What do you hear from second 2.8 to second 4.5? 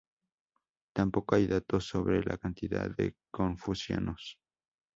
de confucianos.